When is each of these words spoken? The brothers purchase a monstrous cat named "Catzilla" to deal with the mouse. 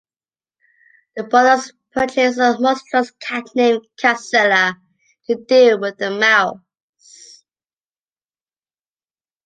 The 1.15 1.25
brothers 1.25 1.73
purchase 1.93 2.39
a 2.39 2.59
monstrous 2.59 3.11
cat 3.19 3.43
named 3.53 3.85
"Catzilla" 4.01 4.73
to 5.27 5.35
deal 5.35 5.79
with 5.79 5.99
the 5.99 6.09
mouse. 6.09 7.43